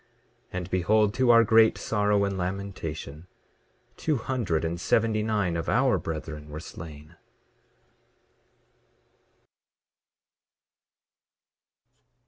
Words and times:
And 0.51 0.67
behold, 0.71 1.13
to 1.13 1.29
our 1.29 1.43
great 1.43 1.77
sorrow 1.77 2.23
and 2.23 2.35
lamentation, 2.35 3.27
two 3.97 4.15
hundred 4.17 4.65
and 4.65 4.81
seventy 4.81 5.21
nine 5.21 5.55
of 5.55 5.69
our 5.69 5.99
brethren 5.99 6.49
were 6.49 6.59
slain. 6.59 7.17